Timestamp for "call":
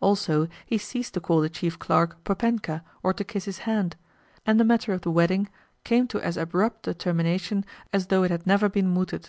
1.20-1.42